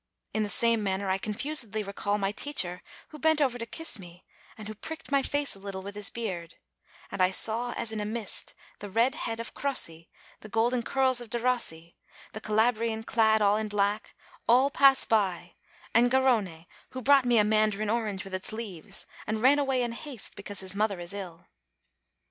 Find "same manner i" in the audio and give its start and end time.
0.49-1.19